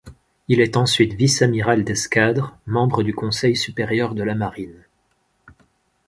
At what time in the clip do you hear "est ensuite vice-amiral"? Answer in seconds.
0.61-1.83